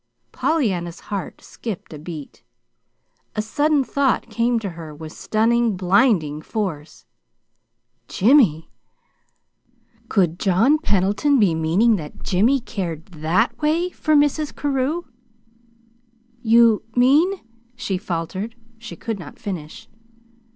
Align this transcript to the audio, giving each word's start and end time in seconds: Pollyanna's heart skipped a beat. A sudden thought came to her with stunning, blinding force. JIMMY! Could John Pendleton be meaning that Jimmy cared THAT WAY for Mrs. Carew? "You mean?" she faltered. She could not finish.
Pollyanna's 0.31 0.99
heart 1.13 1.41
skipped 1.43 1.93
a 1.93 1.99
beat. 1.99 2.41
A 3.35 3.41
sudden 3.43 3.83
thought 3.83 4.31
came 4.31 4.57
to 4.57 4.71
her 4.71 4.95
with 4.95 5.13
stunning, 5.13 5.77
blinding 5.77 6.41
force. 6.41 7.05
JIMMY! 8.07 8.71
Could 10.09 10.39
John 10.39 10.79
Pendleton 10.79 11.37
be 11.37 11.53
meaning 11.53 11.97
that 11.97 12.23
Jimmy 12.23 12.59
cared 12.59 13.05
THAT 13.09 13.55
WAY 13.61 13.91
for 13.91 14.15
Mrs. 14.15 14.55
Carew? 14.55 15.03
"You 16.41 16.81
mean?" 16.95 17.33
she 17.75 17.99
faltered. 17.99 18.55
She 18.79 18.95
could 18.95 19.19
not 19.19 19.37
finish. 19.37 19.87